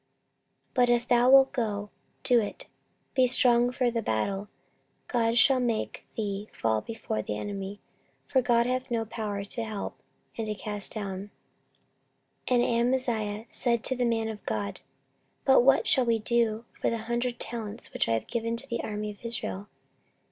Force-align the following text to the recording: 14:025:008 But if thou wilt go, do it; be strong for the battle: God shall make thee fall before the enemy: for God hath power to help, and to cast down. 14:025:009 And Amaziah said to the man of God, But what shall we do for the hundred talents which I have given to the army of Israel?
14:025:008 0.69 0.71
But 0.73 0.89
if 0.89 1.07
thou 1.07 1.29
wilt 1.29 1.53
go, 1.53 1.89
do 2.23 2.41
it; 2.41 2.65
be 3.13 3.27
strong 3.27 3.71
for 3.71 3.91
the 3.91 4.01
battle: 4.01 4.47
God 5.07 5.37
shall 5.37 5.59
make 5.59 6.07
thee 6.15 6.47
fall 6.51 6.81
before 6.81 7.21
the 7.21 7.37
enemy: 7.37 7.79
for 8.25 8.41
God 8.41 8.65
hath 8.65 8.89
power 9.11 9.43
to 9.43 9.63
help, 9.63 9.95
and 10.39 10.47
to 10.47 10.55
cast 10.55 10.93
down. 10.95 11.29
14:025:009 12.47 12.63
And 12.63 12.63
Amaziah 12.63 13.45
said 13.51 13.83
to 13.83 13.95
the 13.95 14.05
man 14.07 14.27
of 14.27 14.43
God, 14.47 14.81
But 15.45 15.61
what 15.61 15.87
shall 15.87 16.05
we 16.05 16.17
do 16.17 16.65
for 16.81 16.89
the 16.89 16.97
hundred 17.05 17.37
talents 17.39 17.93
which 17.93 18.09
I 18.09 18.13
have 18.13 18.25
given 18.25 18.57
to 18.57 18.67
the 18.67 18.81
army 18.81 19.11
of 19.11 19.23
Israel? 19.23 19.67